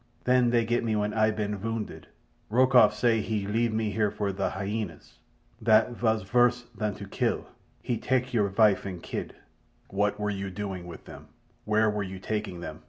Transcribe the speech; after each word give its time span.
Then 0.23 0.49
they 0.49 0.65
get 0.65 0.83
me 0.83 0.95
when 0.95 1.13
Ay 1.13 1.29
ban 1.29 1.55
vounded. 1.59 2.05
Rokoff 2.49 2.93
he 2.99 3.23
say 3.23 3.47
leave 3.47 3.71
me 3.71 3.91
here 3.91 4.09
for 4.09 4.31
the 4.31 4.49
hyenas. 4.49 5.19
That 5.61 5.91
vas 5.91 6.23
vorse 6.23 6.63
than 6.75 6.95
to 6.95 7.05
kill. 7.07 7.45
He 7.83 7.99
tak 7.99 8.33
your 8.33 8.47
vife 8.49 8.83
and 8.83 9.03
kid." 9.03 9.35
"What 9.89 10.19
were 10.19 10.31
you 10.31 10.49
doing 10.49 10.87
with 10.87 11.05
them—where 11.05 11.91
were 11.91 12.01
you 12.01 12.17
taking 12.17 12.61
them?" 12.61 12.79